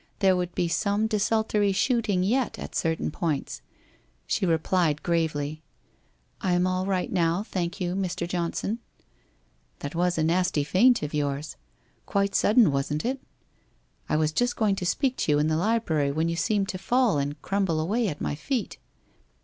[0.17, 3.61] There would be some desultory shooting yet at certain points.
[4.25, 5.61] She replied gravely:'
[6.41, 8.27] I am all right now, thank you, Mr.
[8.27, 8.79] Johnson/
[9.27, 11.55] * That was a nasty faint of yours.
[12.07, 13.21] Quite sudden, wasn't it?
[14.09, 16.79] I was just going to speak to you in the library when you seemed to
[16.79, 18.79] fall and crumble away at my feet.'